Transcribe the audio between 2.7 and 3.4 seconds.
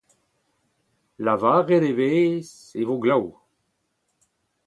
e vo glav.